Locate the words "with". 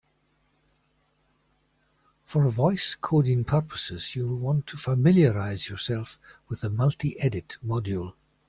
6.49-6.61